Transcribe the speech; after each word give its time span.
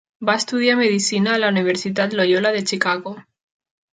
Va 0.27 0.35
estudiar 0.39 0.77
Medicina 0.79 1.35
a 1.35 1.41
la 1.43 1.51
Universitat 1.53 2.17
Loyola 2.21 2.53
de 2.57 2.65
Chicago. 2.71 3.17